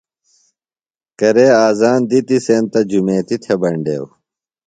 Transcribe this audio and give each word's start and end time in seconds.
کرے 1.19 1.47
آذان 1.67 1.99
دِتی 2.09 2.37
سینتہ 2.45 2.81
جُمیتی 2.89 3.35
تھےۡ 3.43 3.59
بینڈیوۡ۔ 3.61 4.09